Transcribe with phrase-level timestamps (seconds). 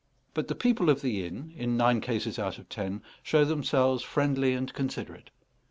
[0.33, 4.53] But the people of the inn, in nine cases out of ten, show themselves friendly
[4.53, 5.29] and considerate.